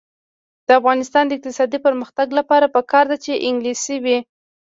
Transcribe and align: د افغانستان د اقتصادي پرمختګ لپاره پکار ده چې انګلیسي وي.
د 0.67 0.69
افغانستان 0.79 1.23
د 1.27 1.31
اقتصادي 1.37 1.79
پرمختګ 1.87 2.27
لپاره 2.39 2.73
پکار 2.75 3.05
ده 3.11 3.17
چې 3.25 3.41
انګلیسي 3.49 3.97
وي. 4.03 4.17